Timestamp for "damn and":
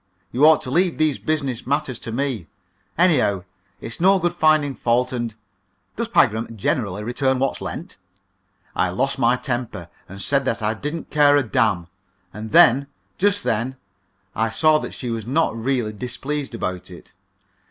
11.43-12.51